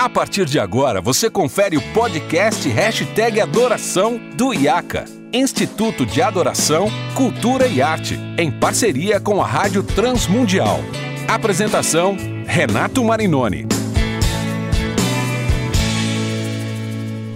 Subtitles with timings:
[0.00, 6.88] A partir de agora, você confere o podcast Hashtag Adoração do IACA, Instituto de Adoração,
[7.14, 10.78] Cultura e Arte, em parceria com a Rádio Transmundial.
[11.28, 12.16] Apresentação,
[12.46, 13.66] Renato Marinoni.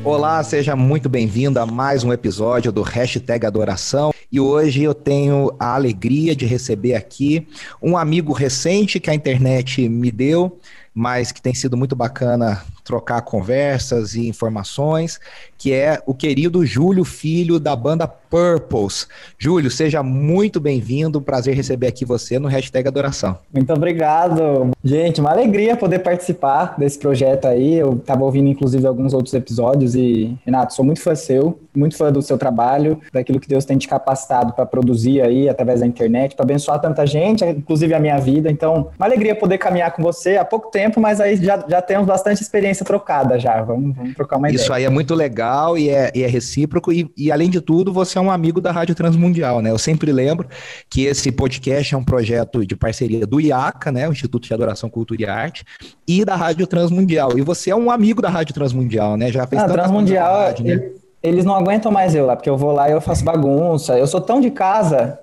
[0.02, 4.10] Olá, seja muito bem-vindo a mais um episódio do Hashtag Adoração.
[4.32, 7.46] E hoje eu tenho a alegria de receber aqui
[7.80, 10.58] um amigo recente que a internet me deu,
[10.94, 15.18] mas que tem sido muito bacana trocar conversas e informações,
[15.64, 19.08] que é o querido Júlio Filho da banda Purples.
[19.38, 23.38] Júlio, seja muito bem-vindo, prazer receber aqui você no Hashtag Adoração.
[23.50, 24.72] Muito obrigado.
[24.84, 29.94] Gente, uma alegria poder participar desse projeto aí, eu estava ouvindo inclusive alguns outros episódios
[29.94, 33.78] e, Renato, sou muito fã seu, muito fã do seu trabalho, daquilo que Deus tem
[33.78, 38.18] te capacitado para produzir aí através da internet, para abençoar tanta gente, inclusive a minha
[38.18, 41.80] vida, então, uma alegria poder caminhar com você há pouco tempo, mas aí já, já
[41.80, 44.60] temos bastante experiência trocada já, vamos, vamos trocar uma ideia.
[44.60, 47.92] Isso aí é muito legal e é, e é recíproco e, e, além de tudo,
[47.92, 49.70] você é um amigo da Rádio Transmundial, né?
[49.70, 50.48] Eu sempre lembro
[50.88, 54.08] que esse podcast é um projeto de parceria do IACA, né?
[54.08, 55.64] O Instituto de Adoração, Cultura e Arte,
[56.06, 57.38] e da Rádio Transmundial.
[57.38, 59.30] E você é um amigo da Rádio Transmundial, né?
[59.30, 60.90] Já fez ah, Transmundial, rádio, né?
[61.24, 63.98] Eles não aguentam mais eu lá, porque eu vou lá e eu faço bagunça.
[63.98, 65.18] Eu sou tão de casa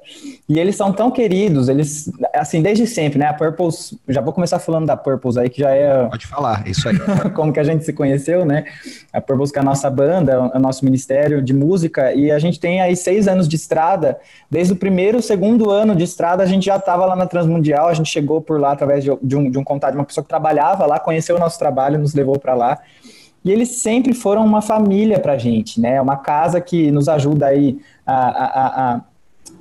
[0.50, 3.28] e eles são tão queridos, eles, assim, desde sempre, né?
[3.28, 6.08] A Purples, já vou começar falando da Purples aí, que já é.
[6.08, 6.98] Pode falar, isso aí.
[7.36, 8.66] como que a gente se conheceu, né?
[9.14, 12.40] A Purples, que é a nossa banda, é o nosso ministério de música, e a
[12.40, 14.20] gente tem aí seis anos de estrada.
[14.50, 17.94] Desde o primeiro, segundo ano de estrada, a gente já estava lá na Transmundial, a
[17.94, 20.30] gente chegou por lá através de, de, um, de um contato de uma pessoa que
[20.30, 22.80] trabalhava lá, conheceu o nosso trabalho, nos levou para lá.
[23.44, 26.00] E eles sempre foram uma família para a gente, né?
[26.00, 29.02] Uma casa que nos ajuda aí a, a, a,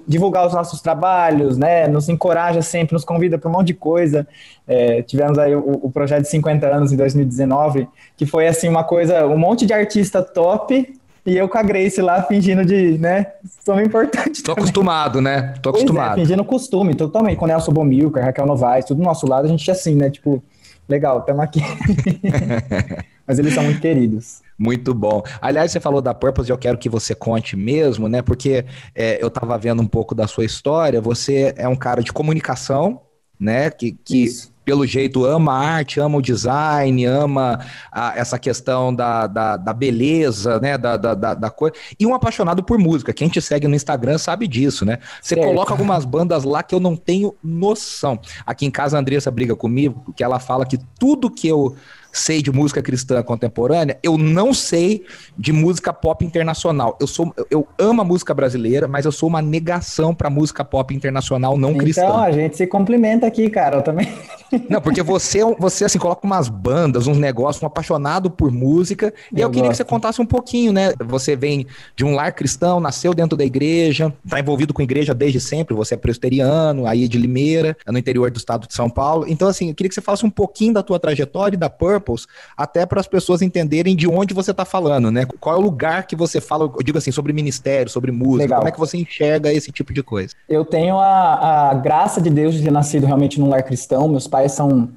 [0.06, 1.88] divulgar os nossos trabalhos, né?
[1.88, 4.26] Nos encoraja sempre, nos convida para um monte de coisa.
[4.68, 8.84] É, tivemos aí o, o, projeto de 50 anos em 2019, que foi assim uma
[8.84, 10.94] coisa, um monte de artista top.
[11.24, 13.26] E eu com a Grace lá fingindo de, né?
[13.64, 14.42] Somos importante.
[14.42, 14.64] Tô também.
[14.64, 15.54] acostumado, né?
[15.62, 16.18] Tô é, acostumado.
[16.18, 17.36] É, fingindo costume, totalmente.
[17.36, 20.10] Com Nelson Bomilcar, Raquel Novaes, tudo do nosso lado, a gente assim, né?
[20.10, 20.42] Tipo,
[20.88, 21.60] legal, estamos aqui.
[23.30, 24.42] Mas eles são muito queridos.
[24.58, 25.22] Muito bom.
[25.40, 28.22] Aliás, você falou da Purpose, eu quero que você conte mesmo, né?
[28.22, 31.00] Porque é, eu estava vendo um pouco da sua história.
[31.00, 33.02] Você é um cara de comunicação,
[33.38, 33.70] né?
[33.70, 34.26] Que, que
[34.64, 39.72] pelo jeito ama a arte, ama o design, ama a, essa questão da, da, da
[39.72, 40.76] beleza, né?
[40.76, 41.76] Da, da, da, coisa.
[42.00, 43.12] E um apaixonado por música.
[43.12, 44.98] Quem te segue no Instagram sabe disso, né?
[45.22, 45.46] Você certo.
[45.46, 48.18] coloca algumas bandas lá que eu não tenho noção.
[48.44, 51.76] Aqui em casa a Andressa briga comigo, porque ela fala que tudo que eu
[52.12, 55.04] sei de música cristã contemporânea, eu não sei
[55.36, 56.96] de música pop internacional.
[57.00, 60.94] Eu sou eu amo a música brasileira, mas eu sou uma negação para música pop
[60.94, 62.02] internacional não então, cristã.
[62.02, 64.08] Então, a gente se complementa aqui, cara, eu também.
[64.68, 69.14] Não, porque você é você assim coloca umas bandas, uns negócios, um apaixonado por música,
[69.32, 70.92] e eu, eu queria que você contasse um pouquinho, né?
[71.06, 75.40] Você vem de um lar cristão, nasceu dentro da igreja, está envolvido com igreja desde
[75.40, 79.24] sempre, você é presbiteriano, aí de Limeira, no interior do estado de São Paulo.
[79.28, 81.99] Então assim, eu queria que você falasse um pouquinho da tua trajetória e da Purple
[82.00, 85.26] Purples, até para as pessoas entenderem de onde você está falando, né?
[85.38, 88.58] Qual é o lugar que você fala, eu digo assim, sobre ministério, sobre música, Legal.
[88.58, 90.34] como é que você enxerga esse tipo de coisa?
[90.48, 94.26] Eu tenho a, a graça de Deus de ter nascido realmente num lar cristão, meus
[94.26, 94.88] pais são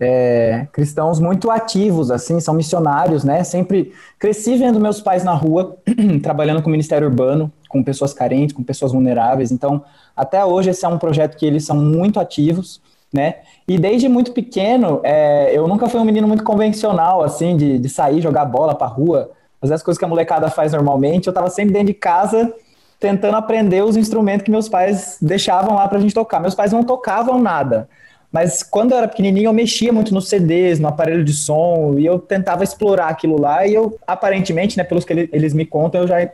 [0.00, 3.42] é, cristãos muito ativos, assim, são missionários, né?
[3.42, 5.76] Sempre cresci vendo meus pais na rua,
[6.22, 9.50] trabalhando com o Ministério Urbano, com pessoas carentes, com pessoas vulneráveis.
[9.50, 9.82] Então,
[10.16, 12.80] até hoje, esse é um projeto que eles são muito ativos
[13.12, 13.36] né?
[13.66, 17.88] E desde muito pequeno, é, eu nunca fui um menino muito convencional, assim, de, de
[17.88, 19.30] sair, jogar bola pra rua,
[19.60, 21.26] fazer as coisas que a molecada faz normalmente.
[21.26, 22.52] Eu tava sempre dentro de casa
[23.00, 26.40] tentando aprender os instrumentos que meus pais deixavam lá pra gente tocar.
[26.40, 27.88] Meus pais não tocavam nada.
[28.30, 32.04] Mas quando eu era pequenininho, eu mexia muito nos CDs, no aparelho de som, e
[32.04, 33.66] eu tentava explorar aquilo lá.
[33.66, 36.30] E eu, aparentemente, né, pelos que eles me contam, eu já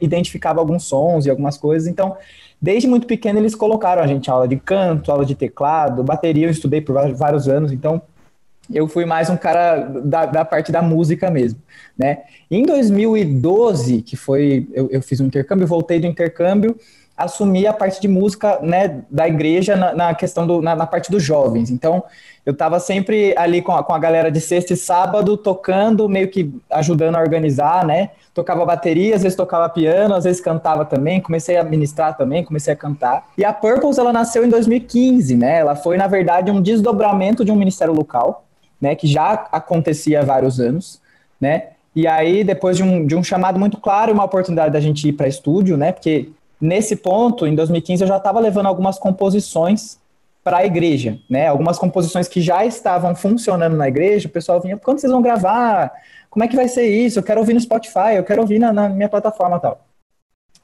[0.00, 1.88] identificava alguns sons e algumas coisas.
[1.88, 2.16] Então,
[2.60, 6.50] Desde muito pequeno eles colocaram a gente aula de canto, aula de teclado, bateria eu
[6.50, 8.02] estudei por vários anos, então
[8.72, 11.60] eu fui mais um cara da, da parte da música mesmo,
[11.96, 12.18] né?
[12.50, 16.76] Em 2012, que foi, eu, eu fiz um intercâmbio, voltei do intercâmbio,
[17.18, 21.10] assumi a parte de música, né, da igreja na, na questão do, na, na, parte
[21.10, 21.68] dos jovens.
[21.68, 22.04] Então,
[22.46, 26.28] eu estava sempre ali com a, com a galera de sexta e sábado, tocando, meio
[26.28, 28.10] que ajudando a organizar, né?
[28.32, 32.72] Tocava bateria, às vezes tocava piano, às vezes cantava também, comecei a ministrar também, comecei
[32.72, 33.26] a cantar.
[33.36, 35.58] E a Purples, ela nasceu em 2015, né?
[35.58, 38.44] Ela foi, na verdade, um desdobramento de um ministério local,
[38.80, 38.94] né?
[38.94, 41.00] Que já acontecia há vários anos,
[41.40, 41.70] né?
[41.96, 45.14] E aí, depois de um, de um chamado muito claro, uma oportunidade da gente ir
[45.14, 45.90] para estúdio, né?
[45.90, 49.98] Porque nesse ponto, em 2015, eu já estava levando algumas composições
[50.42, 51.46] para a igreja, né?
[51.48, 55.92] Algumas composições que já estavam funcionando na igreja, o pessoal vinha, quando vocês vão gravar?
[56.30, 57.18] Como é que vai ser isso?
[57.18, 59.87] Eu quero ouvir no Spotify, eu quero ouvir na, na minha plataforma tal.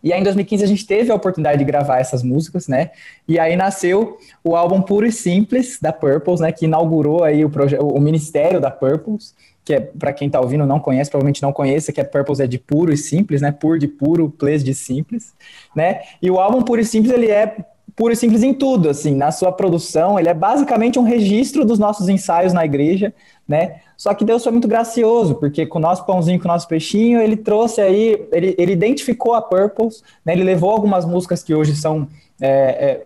[0.05, 2.91] E aí em 2015 a gente teve a oportunidade de gravar essas músicas, né?
[3.27, 6.53] E aí nasceu o álbum Puro e Simples da Purples, né?
[6.53, 9.35] Que inaugurou aí o, o ministério da Purples,
[9.65, 12.47] que é para quem está ouvindo não conhece, provavelmente não conhece, que é Purples é
[12.47, 13.51] de puro e simples, né?
[13.51, 15.33] Pur de puro, Please de simples,
[15.75, 16.03] né?
[16.21, 17.56] E o álbum Puro e Simples ele é
[17.96, 21.79] puro e simples em tudo, assim, na sua produção, ele é basicamente um registro dos
[21.79, 23.14] nossos ensaios na igreja,
[23.46, 23.76] né?
[23.96, 27.20] Só que Deus foi muito gracioso, porque com o nosso pãozinho, com o nosso peixinho,
[27.20, 30.32] ele trouxe aí, ele, ele identificou a Purples, né?
[30.32, 32.08] Ele levou algumas músicas que hoje são
[32.41, 33.02] é, é,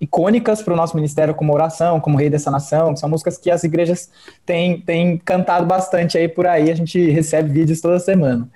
[0.00, 3.64] icônicas para o nosso ministério, como Oração, como Rei dessa Nação, são músicas que as
[3.64, 4.08] igrejas
[4.46, 8.48] têm, têm cantado bastante aí por aí, a gente recebe vídeos toda semana.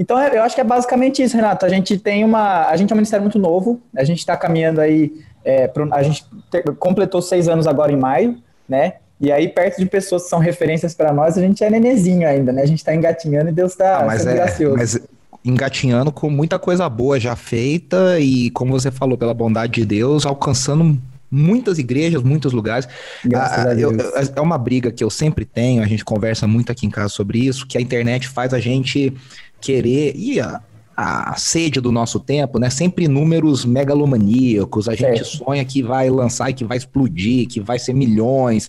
[0.00, 1.66] Então, é, eu acho que é basicamente isso, Renato.
[1.66, 2.66] A gente tem uma.
[2.66, 5.12] A gente é um ministério muito novo, a gente está caminhando aí
[5.44, 8.94] é, pro, a gente te, completou seis anos agora em maio, né?
[9.20, 12.50] E aí, perto de pessoas que são referências para nós, a gente é nenezinho ainda,
[12.50, 12.62] né?
[12.62, 14.76] A gente está engatinhando e Deus está ah, mas é, gracioso.
[14.78, 14.98] Mas
[15.44, 20.24] engatinhando com muita coisa boa já feita e, como você falou, pela bondade de Deus,
[20.24, 20.98] alcançando
[21.30, 22.88] muitas igrejas, muitos lugares.
[23.34, 23.92] Ah, eu,
[24.34, 27.38] é uma briga que eu sempre tenho, a gente conversa muito aqui em casa sobre
[27.38, 29.12] isso, que a internet faz a gente
[29.60, 30.14] querer.
[30.16, 30.60] E a,
[30.96, 32.68] a sede do nosso tempo, né?
[32.68, 34.88] Sempre números megalomaníacos.
[34.88, 35.24] A gente é.
[35.24, 38.68] sonha que vai lançar e que vai explodir, que vai ser milhões.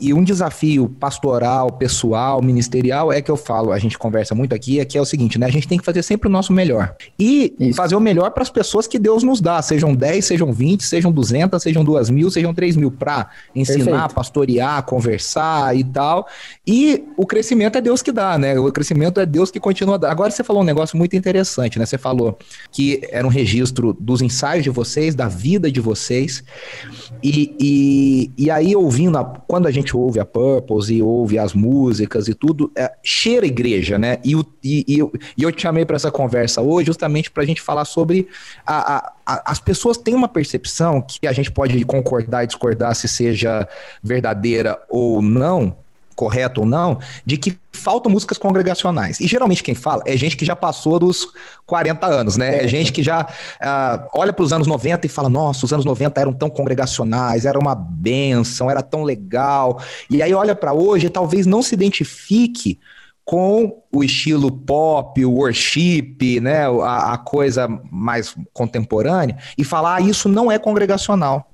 [0.00, 4.80] E um desafio pastoral, pessoal, ministerial é que eu falo, a gente conversa muito aqui,
[4.80, 5.46] é que é o seguinte, né?
[5.46, 6.96] A gente tem que fazer sempre o nosso melhor.
[7.16, 7.76] E Isso.
[7.76, 11.12] fazer o melhor para as pessoas que Deus nos dá, sejam 10, sejam 20, sejam
[11.12, 14.14] 200, sejam 2 mil, sejam 3 mil, para ensinar, Perfeito.
[14.14, 16.26] pastorear, conversar e tal.
[16.66, 18.58] E o crescimento é Deus que dá, né?
[18.58, 20.10] O crescimento é Deus que continua dando.
[20.10, 21.86] Agora você falou um negócio muito interessante, né?
[21.86, 22.36] Você falou
[22.72, 26.42] que era um registro dos ensaios de vocês, da vida de vocês.
[27.22, 31.38] E, e, e aí, ouvindo, a, quando a gente gente ouve a Purpose e ouve
[31.38, 34.18] as músicas e tudo, é, cheira igreja, né?
[34.24, 34.34] E,
[34.64, 37.60] e, e, eu, e eu te chamei para essa conversa hoje justamente para a gente
[37.60, 38.28] falar sobre
[38.66, 42.94] a, a, a, as pessoas têm uma percepção que a gente pode concordar e discordar
[42.94, 43.68] se seja
[44.02, 45.76] verdadeira ou não,
[46.22, 49.18] correto ou não, de que faltam músicas congregacionais.
[49.18, 51.26] E geralmente quem fala é gente que já passou dos
[51.66, 52.64] 40 anos, né?
[52.64, 55.84] É gente que já uh, olha para os anos 90 e fala: nossa, os anos
[55.84, 59.82] 90 eram tão congregacionais, era uma benção, era tão legal.
[60.08, 62.78] E aí olha para hoje e talvez não se identifique
[63.24, 70.00] com o estilo pop, o worship, né, a, a coisa mais contemporânea, e falar ah,
[70.00, 71.51] isso não é congregacional.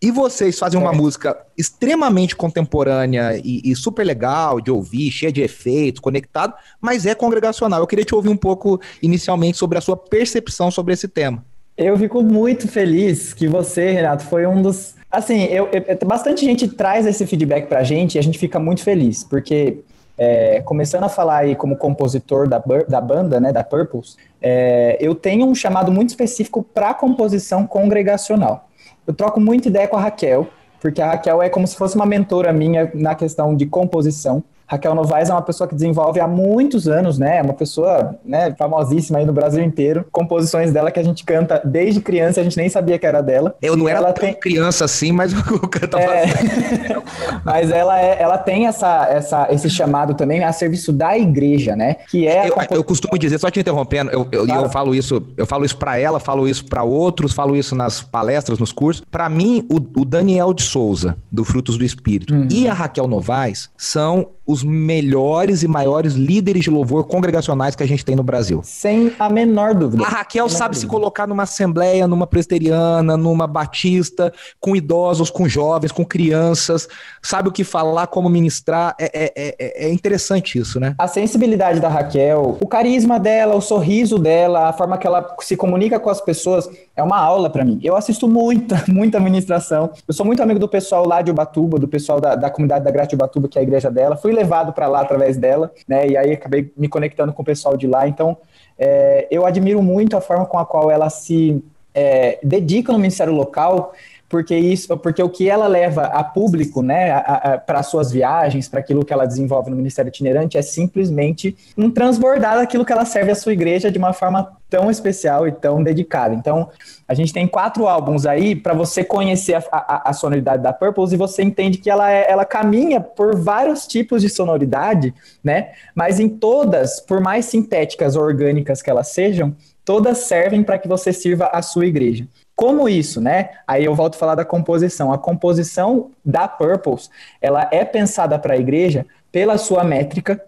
[0.00, 0.96] E vocês fazem uma é.
[0.96, 7.14] música extremamente contemporânea e, e, super legal de ouvir, cheia de efeitos, conectado, mas é
[7.14, 7.80] congregacional.
[7.80, 11.44] Eu queria te ouvir um pouco inicialmente sobre a sua percepção sobre esse tema.
[11.76, 14.94] Eu fico muito feliz que você, Renato, foi um dos.
[15.10, 18.82] Assim, eu, eu bastante gente traz esse feedback pra gente e a gente fica muito
[18.82, 19.78] feliz, porque
[20.16, 25.14] é, começando a falar aí como compositor da, da banda, né, da Purples, é, eu
[25.14, 28.69] tenho um chamado muito específico para composição congregacional
[29.10, 30.48] eu troco muita ideia com a Raquel,
[30.80, 34.42] porque a Raquel é como se fosse uma mentora minha na questão de composição.
[34.70, 37.38] Raquel Novaes é uma pessoa que desenvolve há muitos anos, né?
[37.38, 40.06] É uma pessoa né, famosíssima aí no Brasil inteiro.
[40.12, 43.56] Composições dela que a gente canta desde criança, a gente nem sabia que era dela.
[43.60, 44.32] Eu não era ela tem...
[44.32, 46.26] criança assim, mas o canta é...
[47.44, 51.96] Mas ela, é, ela tem essa, essa, esse chamado também a serviço da igreja, né?
[52.08, 54.64] Que é eu, eu costumo dizer, só te interrompendo, eu, eu, claro.
[54.64, 58.02] eu falo isso, eu falo isso para ela, falo isso para outros, falo isso nas
[58.02, 59.04] palestras, nos cursos.
[59.10, 62.46] Para mim, o, o, Daniel de Souza, do Frutos do Espírito, uhum.
[62.50, 67.86] e a Raquel Novaes são os melhores e maiores líderes de louvor congregacionais que a
[67.86, 68.60] gente tem no Brasil.
[68.64, 70.04] Sem a menor dúvida.
[70.04, 75.92] A Raquel sabe se colocar numa assembleia, numa presteriana, numa batista, com idosos, com jovens,
[75.92, 76.88] com crianças,
[77.22, 78.96] sabe o que falar, como ministrar.
[78.98, 80.96] É, é, é, é interessante isso, né?
[80.98, 85.56] A sensibilidade da Raquel, o carisma dela, o sorriso dela, a forma que ela se
[85.56, 86.68] comunica com as pessoas,
[87.00, 87.80] é uma aula para mim.
[87.82, 89.90] Eu assisto muita, muita ministração.
[90.06, 92.90] Eu sou muito amigo do pessoal lá de Ubatuba, do pessoal da, da comunidade da
[92.90, 94.16] Graça de Ubatuba, que é a igreja dela.
[94.16, 96.06] Fui levado para lá através dela, né?
[96.06, 98.06] E aí acabei me conectando com o pessoal de lá.
[98.06, 98.36] Então,
[98.78, 101.62] é, eu admiro muito a forma com a qual ela se
[101.94, 103.92] é, dedica no ministério local
[104.30, 107.20] porque isso, porque o que ela leva a público, né,
[107.66, 112.54] para suas viagens, para aquilo que ela desenvolve no Ministério Itinerante, é simplesmente um transbordar
[112.54, 116.32] daquilo que ela serve à sua igreja de uma forma tão especial e tão dedicada.
[116.32, 116.68] Então,
[117.08, 121.12] a gente tem quatro álbuns aí para você conhecer a, a, a, sonoridade da Purpose
[121.12, 125.72] e você entende que ela, é, ela caminha por vários tipos de sonoridade, né?
[125.92, 130.86] Mas em todas, por mais sintéticas ou orgânicas que elas sejam, todas servem para que
[130.86, 132.28] você sirva a sua igreja.
[132.60, 133.52] Como isso, né?
[133.66, 135.10] Aí eu volto a falar da composição.
[135.10, 137.08] A composição da Purples,
[137.40, 140.38] ela é pensada para a igreja pela sua métrica,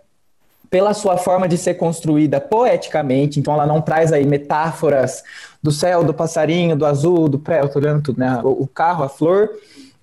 [0.68, 5.24] pela sua forma de ser construída poeticamente, então ela não traz aí metáforas
[5.62, 8.42] do céu, do passarinho, do azul, do pé, eu tô olhando tudo, né?
[8.44, 9.48] O carro, a flor,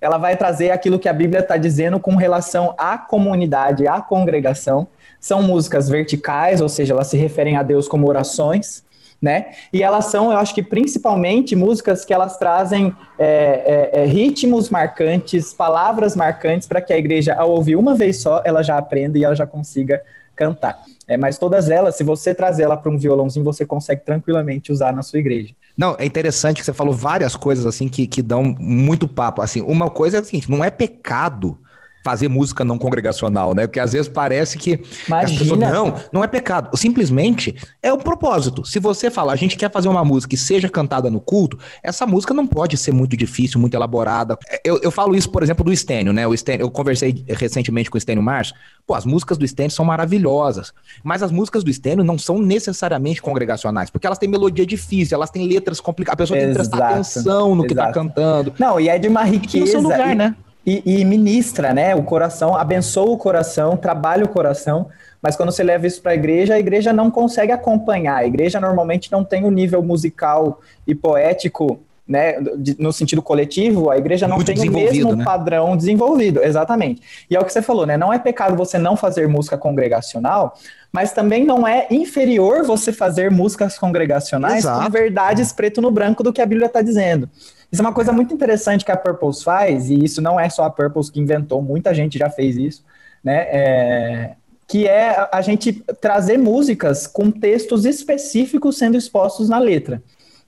[0.00, 4.88] ela vai trazer aquilo que a Bíblia está dizendo com relação à comunidade, à congregação.
[5.20, 8.82] São músicas verticais, ou seja, elas se referem a Deus como orações,
[9.20, 9.50] né?
[9.72, 14.70] E elas são, eu acho que principalmente músicas que elas trazem é, é, é, ritmos
[14.70, 19.18] marcantes, palavras marcantes, para que a igreja, ao ouvir uma vez só, ela já aprenda
[19.18, 20.00] e ela já consiga
[20.34, 20.82] cantar.
[21.06, 24.92] É, mas todas elas, se você trazer ela para um violãozinho, você consegue tranquilamente usar
[24.92, 25.54] na sua igreja.
[25.76, 29.42] Não, é interessante que você falou várias coisas assim que, que dão muito papo.
[29.42, 31.58] Assim, uma coisa é a seguinte: não é pecado
[32.02, 33.66] fazer música não congregacional, né?
[33.66, 35.32] Porque às vezes parece que Imagina.
[35.32, 36.76] as pessoas, não, não é pecado.
[36.76, 38.64] Simplesmente é o propósito.
[38.64, 42.06] Se você falar, a gente quer fazer uma música que seja cantada no culto, essa
[42.06, 44.38] música não pode ser muito difícil, muito elaborada.
[44.64, 46.26] Eu, eu falo isso, por exemplo, do Stênio, né?
[46.26, 48.54] O Stênio, eu conversei recentemente com o Stênio Março.
[48.86, 50.72] Pô, as músicas do Stênio são maravilhosas,
[51.04, 55.30] mas as músicas do Stênio não são necessariamente congregacionais, porque elas têm melodia difícil, elas
[55.30, 57.68] têm letras complicadas, a pessoa tem que prestar atenção no Exato.
[57.68, 58.54] que tá cantando.
[58.58, 59.64] Não, e é de uma riqueza.
[59.64, 60.14] no seu lugar, e...
[60.14, 60.34] né?
[60.64, 61.94] E, e, ministra, né?
[61.94, 64.88] O coração, abençoa o coração, trabalha o coração.
[65.22, 68.16] Mas quando você leva isso para a igreja, a igreja não consegue acompanhar.
[68.16, 72.34] A igreja normalmente não tem o um nível musical e poético, né?
[72.78, 75.24] No sentido coletivo, a igreja não Muito tem o mesmo né?
[75.24, 76.42] padrão desenvolvido.
[76.42, 77.00] Exatamente.
[77.30, 77.96] E é o que você falou, né?
[77.96, 80.58] Não é pecado você não fazer música congregacional,
[80.92, 84.84] mas também não é inferior você fazer músicas congregacionais Exato.
[84.84, 87.30] com verdades preto no branco do que a Bíblia está dizendo.
[87.70, 90.64] Isso é uma coisa muito interessante que a Purpose faz, e isso não é só
[90.64, 92.84] a Purpose que inventou, muita gente já fez isso,
[93.22, 93.46] né?
[93.50, 94.30] É,
[94.66, 100.02] que é a gente trazer músicas com textos específicos sendo expostos na letra.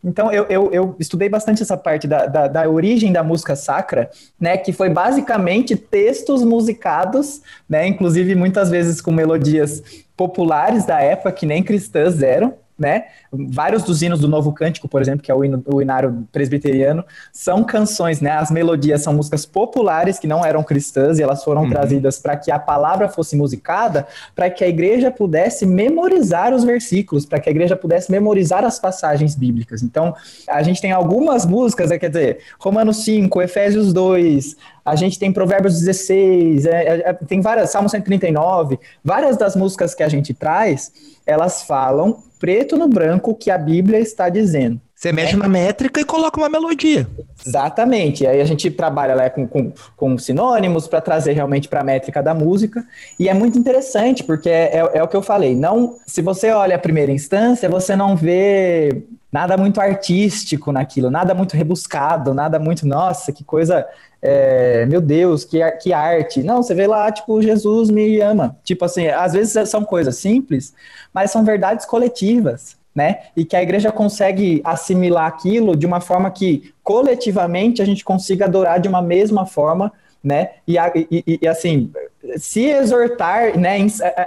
[0.05, 4.11] Então, eu, eu, eu, estudei bastante essa parte da, da, da, origem da música sacra,
[4.38, 9.81] né, que foi basicamente textos musicados, né, inclusive muitas vezes com melodias
[10.17, 13.05] populares da época, que nem cristãs eram, né?
[13.33, 17.05] Vários dos hinos do Novo Cântico, por exemplo, que é o, hino, o hinário presbiteriano,
[17.33, 18.33] são canções, né?
[18.33, 21.71] As melodias são músicas populares que não eram cristãs e elas foram uhum.
[21.71, 27.25] trazidas para que a palavra fosse musicada, para que a igreja pudesse memorizar os versículos,
[27.25, 29.83] para que a igreja pudesse memorizar as passagens bíblicas.
[29.83, 30.15] Então,
[30.49, 31.99] a gente tem algumas músicas, né?
[31.99, 37.41] quer dizer, Romanos 5, Efésios 2, a gente tem Provérbios 16, é, é, é, tem
[37.41, 40.93] várias, Salmo 139, várias das músicas que a gente traz,
[41.25, 44.80] elas falam preto no branco que a Bíblia está dizendo.
[44.96, 45.37] Você mexe é.
[45.37, 47.06] na métrica e coloca uma melodia.
[47.46, 48.26] Exatamente.
[48.26, 52.20] Aí a gente trabalha lá com, com, com sinônimos para trazer realmente para a métrica
[52.20, 52.84] da música.
[53.16, 55.54] E é muito interessante, porque é, é, é, o que eu falei.
[55.54, 61.34] Não, se você olha a primeira instância, você não vê nada muito artístico naquilo, nada
[61.34, 63.87] muito rebuscado, nada muito, nossa, que coisa
[64.23, 66.45] é, meu Deus, que, que arte.
[66.45, 68.57] Não, você vê lá, tipo, Jesus me ama.
[68.62, 70.73] Tipo assim, às vezes são coisas simples,
[71.12, 73.23] mas são verdades coletivas, né?
[73.37, 78.45] E que a igreja consegue assimilar aquilo de uma forma que coletivamente a gente consiga
[78.45, 80.50] adorar de uma mesma forma, né?
[80.69, 80.76] E,
[81.11, 81.91] e, e assim,
[82.37, 83.79] se exortar, né?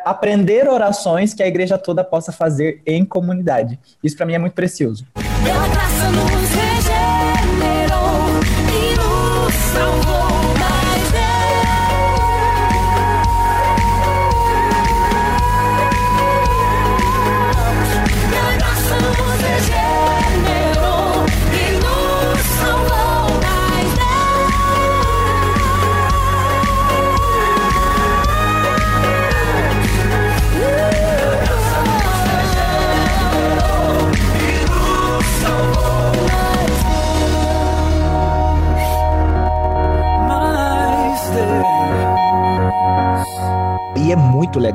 [0.04, 3.80] Aprender orações que a igreja toda possa fazer em comunidade.
[4.04, 5.06] Isso para mim é muito precioso.
[5.14, 6.64] Pela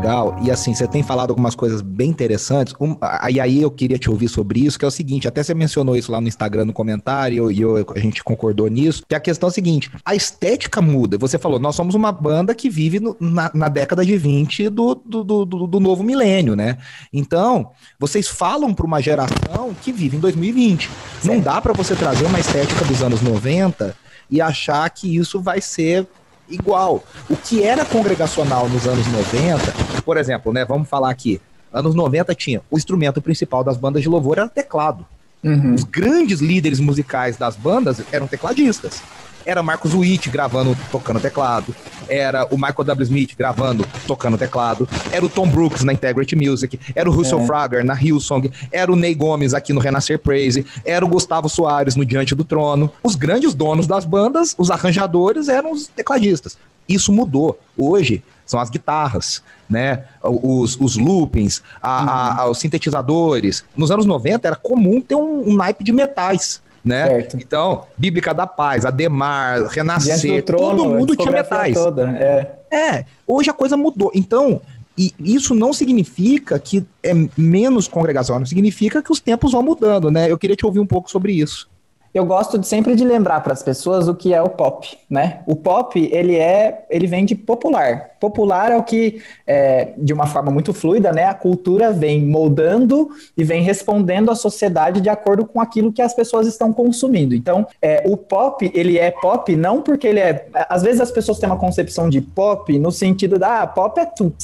[0.01, 2.97] legal, e assim, você tem falado algumas coisas bem interessantes, um,
[3.31, 5.95] e aí eu queria te ouvir sobre isso, que é o seguinte, até você mencionou
[5.95, 9.49] isso lá no Instagram, no comentário, e eu, a gente concordou nisso, que a questão
[9.49, 13.15] é a seguinte, a estética muda, você falou, nós somos uma banda que vive no,
[13.21, 16.79] na, na, década de 20 do, do, do, do novo milênio, né?
[17.13, 20.89] Então, vocês falam para uma geração que vive em 2020.
[21.25, 23.95] Não dá para você trazer uma estética dos anos 90
[24.31, 26.07] e achar que isso vai ser
[26.51, 27.03] igual.
[27.29, 31.41] O que era congregacional nos anos 90, por exemplo, né, vamos falar aqui,
[31.73, 35.07] anos 90 tinha o instrumento principal das bandas de louvor era teclado.
[35.43, 35.75] Uhum.
[35.75, 39.03] Os grandes líderes musicais das bandas eram tecladistas.
[39.45, 41.75] Era Marcos Witt gravando, tocando teclado.
[42.09, 43.03] Era o Michael W.
[43.05, 44.89] Smith gravando, tocando teclado.
[45.13, 46.79] Era o Tom Brooks na Integrity Music.
[46.95, 47.47] Era o Russell é.
[47.47, 48.51] Frager na Hillsong.
[48.73, 50.67] Era o Ney Gomes aqui no Renascer Praise.
[50.85, 52.93] Era o Gustavo Soares no Diante do Trono.
[53.03, 56.59] Os grandes donos das bandas, os arranjadores, eram os tecladistas.
[56.89, 57.59] Isso mudou.
[57.79, 60.05] Hoje são as guitarras, né?
[60.23, 62.09] Os, os loopings, a, uhum.
[62.09, 63.65] a, a, os sintetizadores.
[63.77, 66.61] Nos anos 90 era comum ter um, um naipe de metais.
[66.85, 67.07] Né?
[67.07, 67.37] Certo.
[67.37, 71.75] Então, Bíblica da Paz, Ademar, Renascer, trono, todo mundo tinha metais.
[71.75, 72.59] Toda, é.
[72.75, 74.11] é, hoje a coisa mudou.
[74.15, 74.63] Então,
[74.97, 80.31] e isso não significa que é menos congregacional, significa que os tempos vão mudando, né?
[80.31, 81.69] Eu queria te ouvir um pouco sobre isso
[82.13, 85.41] eu gosto de, sempre de lembrar para as pessoas o que é o pop, né?
[85.47, 88.11] O pop, ele é, ele vem de popular.
[88.19, 91.25] Popular é o que, é, de uma forma muito fluida, né?
[91.25, 96.13] A cultura vem moldando e vem respondendo à sociedade de acordo com aquilo que as
[96.13, 97.35] pessoas estão consumindo.
[97.35, 100.49] Então, é, o pop, ele é pop não porque ele é...
[100.69, 104.05] Às vezes as pessoas têm uma concepção de pop no sentido da, ah, pop é
[104.05, 104.35] tudo,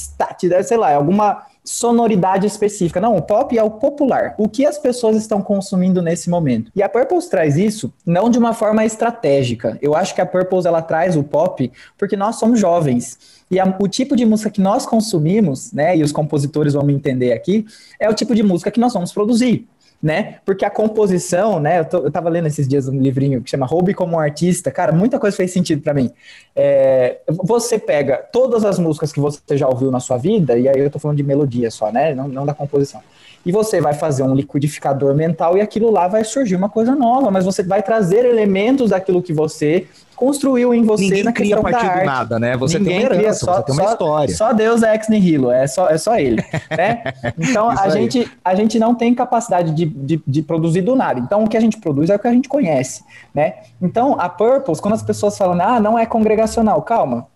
[0.63, 3.01] sei lá, é alguma sonoridade específica.
[3.01, 4.33] Não, o pop é o popular.
[4.37, 6.71] O que as pessoas estão consumindo nesse momento.
[6.73, 9.77] E a Purpose traz isso não de uma forma estratégica.
[9.81, 13.19] Eu acho que a Purpose ela traz o pop porque nós somos jovens.
[13.51, 16.93] E a, o tipo de música que nós consumimos, né, e os compositores vão me
[16.93, 17.65] entender aqui,
[17.99, 19.67] é o tipo de música que nós vamos produzir
[20.01, 20.35] né?
[20.45, 21.79] Porque a composição, né?
[21.79, 24.69] Eu, tô, eu tava lendo esses dias um livrinho que chama Roube como Artista.
[24.69, 26.11] Cara, muita coisa fez sentido para mim.
[26.55, 30.79] É, você pega todas as músicas que você já ouviu na sua vida, e aí
[30.79, 32.13] eu tô falando de melodia só, né?
[32.13, 33.01] Não, não da composição.
[33.45, 37.31] E você vai fazer um liquidificador mental e aquilo lá vai surgir uma coisa nova,
[37.31, 39.87] mas você vai trazer elementos daquilo que você
[40.17, 42.57] construiu em você Ninguém na cria a partir do nada, né?
[42.57, 44.35] Você Ninguém tem uma herança, só, você tem uma só, história.
[44.35, 46.43] Só Deus é ex nihilo, é só, é só ele,
[46.75, 47.03] né?
[47.37, 51.19] Então, a gente, a gente não tem capacidade de, de, de, produzir do nada.
[51.19, 53.55] Então, o que a gente produz é o que a gente conhece, né?
[53.81, 57.27] Então, a Purpose, quando as pessoas falam, ah, não é congregacional, calma.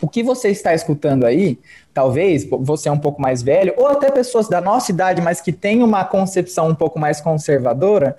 [0.00, 1.58] O que você está escutando aí,
[1.94, 5.52] talvez você é um pouco mais velho, ou até pessoas da nossa idade, mas que
[5.52, 8.16] têm uma concepção um pouco mais conservadora,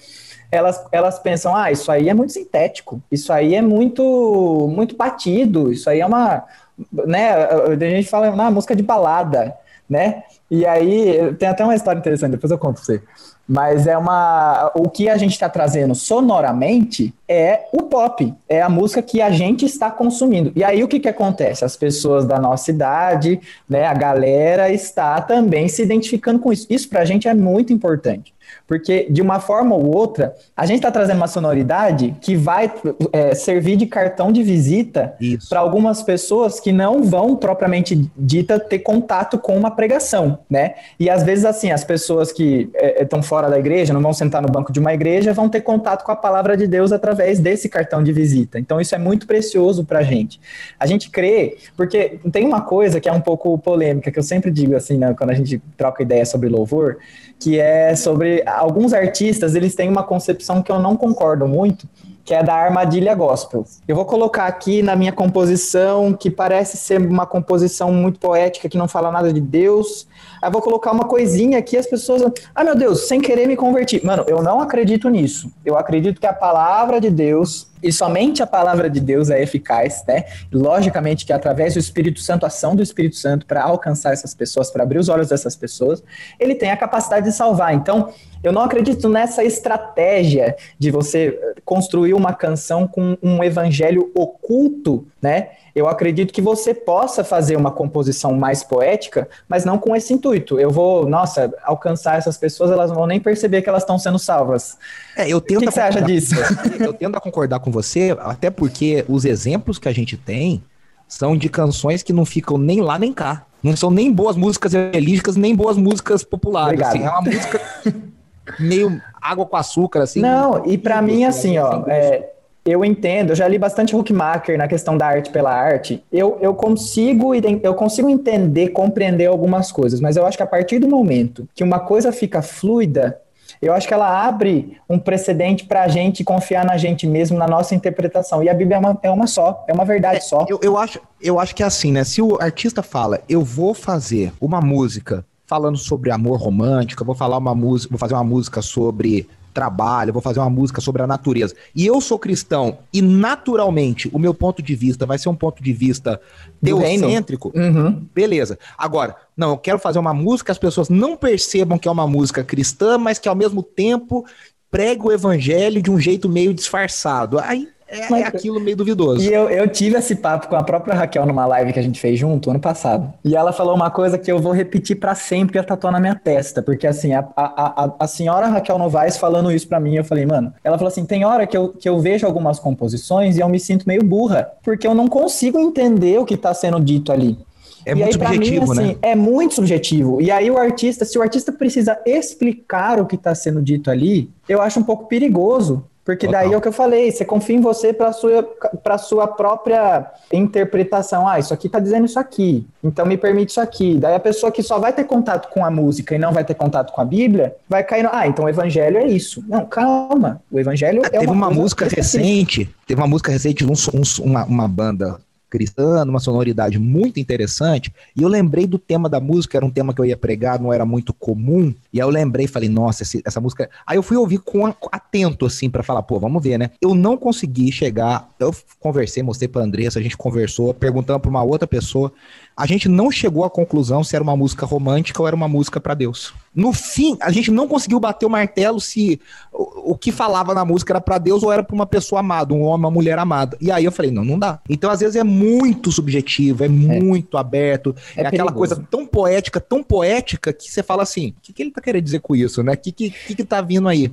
[0.51, 5.71] elas, elas pensam, ah, isso aí é muito sintético, isso aí é muito muito batido,
[5.71, 6.43] isso aí é uma,
[6.91, 9.53] né, a gente fala, na música de balada,
[9.89, 13.03] né, e aí tem até uma história interessante, depois eu conto pra você,
[13.47, 18.69] mas é uma, o que a gente está trazendo sonoramente é o pop, é a
[18.69, 20.51] música que a gente está consumindo.
[20.55, 21.63] E aí o que, que acontece?
[21.63, 26.67] As pessoas da nossa idade, né, a galera está também se identificando com isso.
[26.69, 28.33] Isso para a gente é muito importante.
[28.67, 32.71] Porque, de uma forma ou outra, a gente está trazendo uma sonoridade que vai
[33.11, 35.15] é, servir de cartão de visita
[35.49, 40.75] para algumas pessoas que não vão, propriamente dita, ter contato com uma pregação, né?
[40.99, 44.41] E às vezes, assim, as pessoas que estão é, fora da igreja, não vão sentar
[44.41, 47.69] no banco de uma igreja, vão ter contato com a palavra de Deus através desse
[47.69, 48.57] cartão de visita.
[48.59, 50.41] Então, isso é muito precioso para a gente.
[50.79, 54.49] A gente crê, porque tem uma coisa que é um pouco polêmica, que eu sempre
[54.49, 56.97] digo, assim, né, quando a gente troca ideia sobre louvor,
[57.39, 61.87] que é sobre alguns artistas, eles têm uma concepção que eu não concordo muito,
[62.27, 63.63] que é da armadilha gospel.
[63.87, 68.77] Eu vou colocar aqui na minha composição, que parece ser uma composição muito poética, que
[68.77, 70.05] não fala nada de Deus.
[70.41, 72.21] Aí vou colocar uma coisinha aqui, as pessoas,
[72.53, 74.05] ah, meu Deus, sem querer me convertir.
[74.05, 75.49] Mano, eu não acredito nisso.
[75.63, 80.03] Eu acredito que a palavra de Deus e somente a palavra de Deus é eficaz,
[80.07, 80.25] né?
[80.51, 84.71] Logicamente que através do Espírito Santo, a ação do Espírito Santo para alcançar essas pessoas,
[84.71, 86.03] para abrir os olhos dessas pessoas,
[86.39, 87.73] ele tem a capacidade de salvar.
[87.73, 88.09] Então,
[88.47, 95.49] eu não acredito nessa estratégia de você construir uma canção com um evangelho oculto, né?
[95.75, 100.59] Eu acredito que você possa fazer uma composição mais poética, mas não com esse intuito.
[100.59, 104.17] Eu vou, nossa, alcançar essas pessoas, elas não vão nem perceber que elas estão sendo
[104.17, 104.77] salvas.
[105.15, 105.57] É, eu tento.
[105.57, 106.35] O que, que você acha disso?
[106.79, 110.63] Eu tento concordar com você, até porque os exemplos que a gente tem
[111.07, 113.45] são de canções que não ficam nem lá nem cá.
[113.61, 116.81] Não são nem boas músicas evangelísticas, nem boas músicas populares.
[116.81, 117.61] Assim, é uma música
[118.59, 120.21] meio água com açúcar, assim.
[120.21, 122.29] Não, e para mim, assim, ó, é,
[122.65, 126.03] eu entendo, eu já li bastante Huckmacher na questão da arte pela arte.
[126.11, 127.33] Eu, eu consigo
[127.63, 131.63] eu consigo entender, compreender algumas coisas, mas eu acho que a partir do momento que
[131.63, 133.21] uma coisa fica fluida,
[133.61, 137.47] eu acho que ela abre um precedente para a gente confiar na gente mesmo, na
[137.47, 138.43] nossa interpretação.
[138.43, 140.45] E a Bíblia é uma, é uma só, é uma verdade é, só.
[140.49, 142.03] Eu, eu, acho, eu acho que é assim, né?
[142.03, 147.15] Se o artista fala, eu vou fazer uma música falando sobre amor romântico, eu vou
[147.15, 151.07] falar uma música, vou fazer uma música sobre trabalho, vou fazer uma música sobre a
[151.07, 151.55] natureza.
[151.73, 155.63] E eu sou cristão e naturalmente o meu ponto de vista vai ser um ponto
[155.63, 156.21] de vista
[156.61, 157.51] teocêntrico.
[157.55, 158.05] Uhum.
[158.13, 158.59] Beleza.
[158.77, 162.05] Agora, não, eu quero fazer uma música que as pessoas não percebam que é uma
[162.05, 164.23] música cristã, mas que ao mesmo tempo
[164.69, 167.39] pregue o evangelho de um jeito meio disfarçado.
[167.39, 169.21] Aí é, Mas, é aquilo meio duvidoso.
[169.21, 171.99] E eu, eu tive esse papo com a própria Raquel numa live que a gente
[171.99, 173.13] fez junto ano passado.
[173.23, 176.15] E ela falou uma coisa que eu vou repetir para sempre e tatuar na minha
[176.15, 176.61] testa.
[176.61, 180.25] Porque assim, a, a, a, a senhora Raquel Novaes falando isso para mim, eu falei,
[180.25, 183.47] mano, ela falou assim: tem hora que eu, que eu vejo algumas composições e eu
[183.47, 187.37] me sinto meio burra, porque eu não consigo entender o que tá sendo dito ali.
[187.85, 188.95] É e muito aí, subjetivo, mim, assim, né?
[189.01, 190.21] É muito subjetivo.
[190.21, 194.29] E aí o artista, se o artista precisa explicar o que está sendo dito ali,
[194.49, 195.85] eu acho um pouco perigoso.
[196.07, 196.43] Porque Total.
[196.43, 198.41] daí é o que eu falei, você confia em você para sua
[198.81, 201.27] para sua própria interpretação.
[201.27, 203.95] Ah, isso aqui tá dizendo isso aqui, então me permite isso aqui.
[203.95, 206.53] Daí a pessoa que só vai ter contato com a música e não vai ter
[206.53, 209.43] contato com a Bíblia, vai cair no, ah, então o evangelho é isso.
[209.49, 210.41] Não, calma.
[210.49, 213.75] O evangelho ah, é Teve uma, uma música recente, teve uma música recente de um,
[213.93, 217.93] um, uma, uma banda cristã, numa sonoridade muito interessante.
[218.15, 220.71] E eu lembrei do tema da música, era um tema que eu ia pregar, não
[220.71, 221.73] era muito comum.
[221.97, 223.67] E aí eu lembrei e falei, nossa, esse, essa música.
[223.85, 226.69] Aí eu fui ouvir com atento, assim, para falar, pô, vamos ver, né?
[226.79, 228.29] Eu não consegui chegar.
[228.39, 232.13] Eu conversei, mostrei pra Andressa, a gente conversou, perguntando pra uma outra pessoa
[232.57, 235.79] a gente não chegou à conclusão se era uma música romântica ou era uma música
[235.79, 236.33] para Deus.
[236.55, 239.21] No fim, a gente não conseguiu bater o martelo se
[239.53, 242.55] o, o que falava na música era para Deus ou era para uma pessoa amada,
[242.55, 243.55] um homem, uma mulher amada.
[243.61, 244.59] E aí eu falei, não, não dá.
[244.67, 246.69] Então, às vezes é muito subjetivo, é, é.
[246.69, 251.41] muito aberto, é, é aquela coisa tão poética, tão poética que você fala assim, o
[251.43, 252.73] que, que ele tá querendo dizer com isso, né?
[252.73, 254.11] O que, que, que, que tá vindo aí?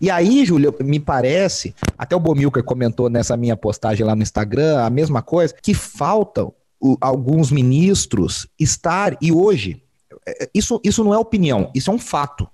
[0.00, 4.84] E aí, Júlio, me parece, até o Bomilker comentou nessa minha postagem lá no Instagram,
[4.84, 9.82] a mesma coisa, que faltam o, alguns ministros estar, e hoje,
[10.24, 12.48] é, isso, isso não é opinião, isso é um fato.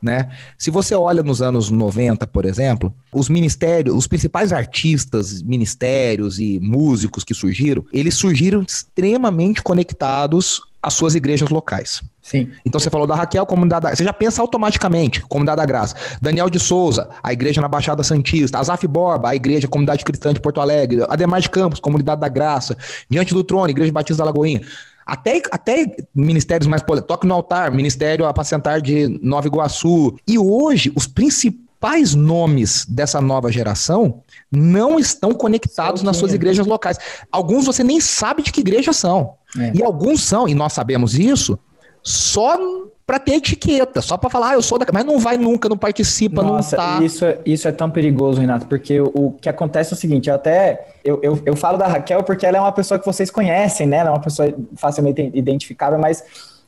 [0.00, 0.30] Né?
[0.56, 6.58] Se você olha nos anos 90, por exemplo, os ministérios, os principais artistas, ministérios e
[6.60, 12.02] músicos que surgiram, eles surgiram extremamente conectados às suas igrejas locais.
[12.24, 12.50] Sim.
[12.64, 13.94] Então você falou da Raquel, comunidade da...
[13.94, 15.94] Você já pensa automaticamente, comunidade da graça.
[16.22, 18.58] Daniel de Souza, a igreja na Baixada Santista.
[18.58, 21.04] Azaf Borba, a igreja, comunidade cristã de Porto Alegre.
[21.10, 22.78] Ademar de Campos, comunidade da graça.
[23.10, 24.62] Diante do trono, igreja batista da Lagoinha.
[25.06, 30.16] Até, até ministérios mais Toque no altar, Ministério Apacentar de Nova Iguaçu.
[30.26, 36.98] E hoje, os principais nomes dessa nova geração não estão conectados nas suas igrejas locais.
[37.30, 39.34] Alguns você nem sabe de que igreja são.
[39.58, 39.72] É.
[39.74, 41.58] E alguns são, e nós sabemos isso,
[42.04, 42.58] só
[43.06, 44.86] para ter etiqueta, só para falar, ah, eu sou da.
[44.92, 47.02] Mas não vai nunca, não participa, Nossa, não tá.
[47.02, 50.28] Isso, é, isso é tão perigoso, Renato, porque o, o que acontece é o seguinte:
[50.28, 50.86] eu até.
[51.02, 53.98] Eu, eu, eu falo da Raquel porque ela é uma pessoa que vocês conhecem, né?
[53.98, 56.22] Ela é uma pessoa facilmente identificável, mas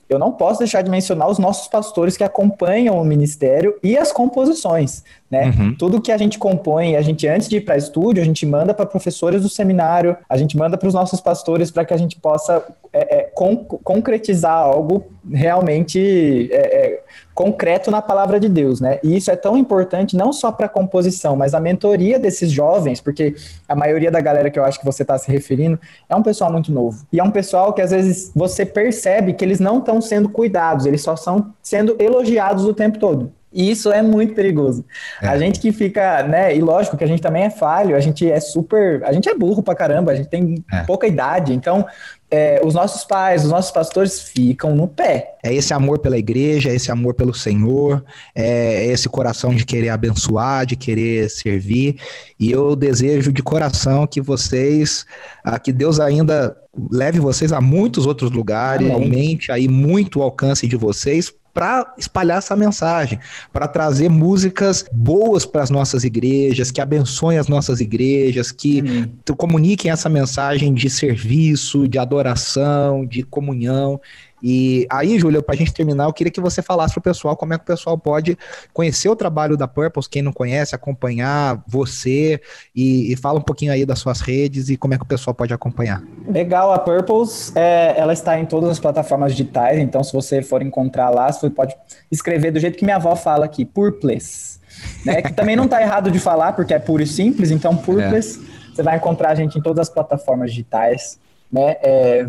[0.08, 4.12] eu não posso deixar de mencionar os nossos pastores que acompanham o ministério e as
[4.12, 5.46] composições, né?
[5.46, 5.74] Uhum.
[5.76, 8.72] Tudo que a gente compõe, a gente antes de ir para estúdio, a gente manda
[8.72, 12.18] para professores do seminário, a gente manda para os nossos pastores para que a gente
[12.18, 17.02] possa é, é, con concretizar algo realmente é, é,
[17.34, 19.00] concreto na palavra de Deus, né?
[19.02, 23.00] E isso é tão importante não só para a composição, mas a mentoria desses jovens,
[23.00, 23.34] porque
[23.68, 26.52] a maioria da galera que eu acho que você está se referindo é um pessoal
[26.52, 27.04] muito novo.
[27.12, 30.86] E é um pessoal que às vezes você percebe que eles não estão sendo cuidados,
[30.86, 33.32] eles só estão sendo elogiados o tempo todo.
[33.56, 34.84] E isso é muito perigoso.
[35.22, 35.28] É.
[35.28, 36.54] A gente que fica, né?
[36.54, 39.02] E lógico que a gente também é falho, a gente é super.
[39.02, 40.82] A gente é burro pra caramba, a gente tem é.
[40.82, 41.54] pouca idade.
[41.54, 41.86] Então,
[42.30, 45.36] é, os nossos pais, os nossos pastores ficam no pé.
[45.42, 49.88] É esse amor pela igreja, é esse amor pelo Senhor, é esse coração de querer
[49.88, 51.96] abençoar, de querer servir.
[52.38, 55.06] E eu desejo de coração que vocês,
[55.64, 56.54] que Deus ainda
[56.92, 59.02] leve vocês a muitos outros lugares, Amém.
[59.02, 63.18] aumente aí muito o alcance de vocês, para espalhar essa mensagem,
[63.50, 69.34] para trazer músicas boas para as nossas igrejas, que abençoem as nossas igrejas, que uhum.
[69.34, 73.98] comuniquem essa mensagem de serviço, de adoração, de comunhão.
[74.48, 77.36] E aí, Júlia, para a gente terminar, eu queria que você falasse para o pessoal
[77.36, 78.38] como é que o pessoal pode
[78.72, 82.40] conhecer o trabalho da Purpose, quem não conhece, acompanhar você
[82.72, 85.34] e, e fala um pouquinho aí das suas redes e como é que o pessoal
[85.34, 86.00] pode acompanhar.
[86.28, 90.62] Legal, a Purpose, é, ela está em todas as plataformas digitais, então se você for
[90.62, 91.74] encontrar lá, você pode
[92.08, 94.60] escrever do jeito que minha avó fala aqui, Purples.
[95.04, 95.22] Né?
[95.22, 98.74] Que também não está errado de falar, porque é puro e simples, então Purples, é.
[98.76, 101.18] você vai encontrar a gente em todas as plataformas digitais.
[101.50, 101.76] Né?
[101.80, 102.26] É,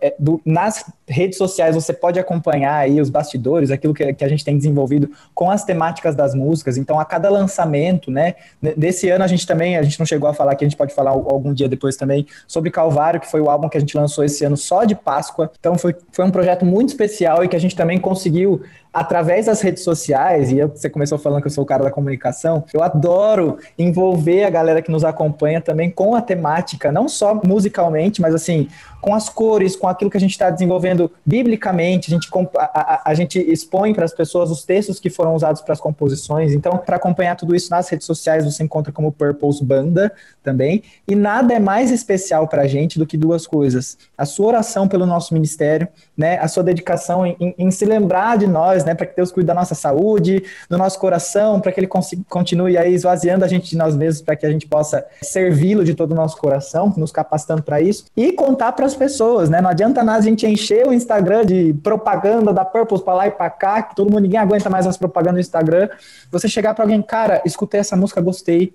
[0.00, 4.28] é, do, nas redes sociais você pode acompanhar aí os bastidores, aquilo que, que, a
[4.28, 6.78] gente tem desenvolvido com as temáticas das músicas.
[6.78, 8.34] Então, a cada lançamento, né?
[8.76, 10.94] Desse ano a gente também, a gente não chegou a falar que a gente pode
[10.94, 14.24] falar algum dia depois também sobre Calvário, que foi o álbum que a gente lançou
[14.24, 15.50] esse ano só de Páscoa.
[15.58, 18.62] Então, foi, foi um projeto muito especial e que a gente também conseguiu
[18.96, 21.90] através das redes sociais, e eu, você começou falando que eu sou o cara da
[21.90, 27.38] comunicação, eu adoro envolver a galera que nos acompanha também com a temática, não só
[27.44, 28.68] musicalmente, mas assim, assim,
[29.06, 33.02] com as cores, com aquilo que a gente está desenvolvendo biblicamente, a gente, a, a,
[33.04, 36.52] a gente expõe para as pessoas os textos que foram usados para as composições.
[36.52, 40.82] Então, para acompanhar tudo isso nas redes sociais, você encontra como Purpose Banda também.
[41.06, 44.88] E nada é mais especial para a gente do que duas coisas: a sua oração
[44.88, 48.92] pelo nosso ministério, né, a sua dedicação em, em, em se lembrar de nós, né,
[48.92, 51.88] para que Deus cuide da nossa saúde, do nosso coração, para que Ele
[52.28, 55.94] continue aí esvaziando a gente de nós mesmos, para que a gente possa servi-lo de
[55.94, 59.60] todo o nosso coração, nos capacitando para isso, e contar para as pessoas, né?
[59.60, 63.30] Não adianta nada a gente encher o Instagram de propaganda da Purpose para lá e
[63.30, 65.88] para cá, que todo mundo ninguém aguenta mais as propagandas no Instagram.
[66.30, 68.74] Você chegar para alguém, cara, escutei essa música, gostei,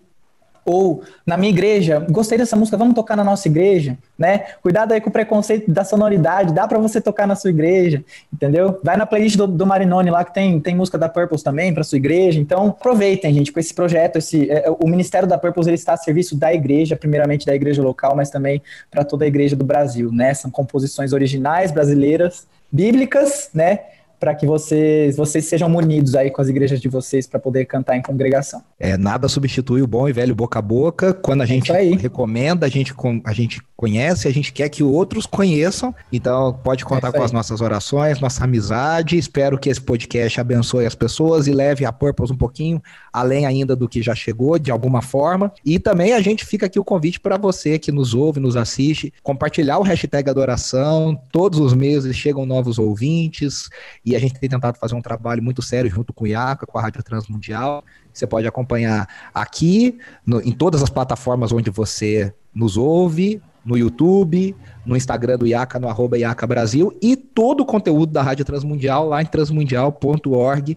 [0.66, 4.46] ou na minha igreja, gostei dessa música, vamos tocar na nossa igreja, né?
[4.62, 8.80] Cuidado aí com o preconceito da sonoridade, dá para você tocar na sua igreja, entendeu?
[8.84, 11.84] Vai na playlist do, do Marinoni lá que tem, tem música da Purpose também para
[11.84, 12.40] sua igreja.
[12.40, 15.98] Então, aproveitem, gente, com esse projeto, esse é, o Ministério da Purpose ele está a
[15.98, 20.12] serviço da igreja, primeiramente da igreja local, mas também para toda a igreja do Brasil,
[20.12, 20.34] né?
[20.34, 23.80] São composições originais brasileiras, bíblicas, né?
[24.22, 27.98] Para que vocês, vocês sejam munidos aí com as igrejas de vocês para poder cantar
[27.98, 28.62] em congregação.
[28.80, 31.12] É, nada substitui o bom e velho boca a boca.
[31.12, 32.94] Quando a gente recomenda, a gente,
[33.26, 35.94] a gente conhece, a gente quer que outros conheçam.
[36.14, 39.18] Então, pode contar é com as nossas orações, nossa amizade.
[39.18, 42.80] Espero que esse podcast abençoe as pessoas e leve a Purpose um pouquinho
[43.12, 45.52] além ainda do que já chegou, de alguma forma.
[45.66, 49.14] E também a gente fica aqui o convite para você que nos ouve, nos assiste,
[49.24, 51.20] compartilhar o hashtag Adoração.
[51.32, 53.70] Todos os meses chegam novos ouvintes
[54.06, 56.78] e a gente tem tentado fazer um trabalho muito sério junto com o IACA, com
[56.78, 57.84] a Rádio Transmundial.
[58.14, 64.56] Você pode acompanhar aqui, no, em todas as plataformas onde você nos ouve, no YouTube,
[64.86, 69.08] no Instagram do IACA, no arroba IACA Brasil, e todo o conteúdo da Rádio Transmundial
[69.08, 70.76] lá em transmundial.org.br.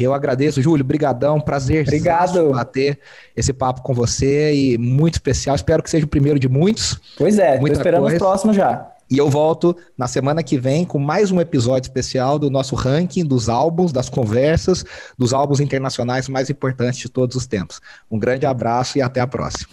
[0.00, 2.50] Eu agradeço, Júlio, brigadão, prazer Obrigado.
[2.50, 2.98] bater
[3.36, 5.54] esse papo com você e muito especial.
[5.54, 6.98] Espero que seja o primeiro de muitos.
[7.18, 8.16] Pois é, estou esperando coisa.
[8.16, 8.95] os próximos já.
[9.08, 13.24] E eu volto na semana que vem com mais um episódio especial do nosso ranking
[13.24, 14.84] dos álbuns, das conversas,
[15.16, 17.80] dos álbuns internacionais mais importantes de todos os tempos.
[18.10, 19.70] Um grande abraço e até a próxima.